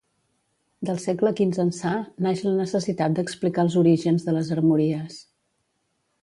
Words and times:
Del 0.87 1.01
segle 1.01 1.31
quinze 1.39 1.61
ençà 1.63 1.91
naix 2.27 2.41
la 2.47 2.53
necessitat 2.61 3.19
d'explicar 3.19 3.67
els 3.67 3.77
orígens 3.83 4.27
de 4.31 4.35
les 4.39 4.51
armories. 4.57 5.21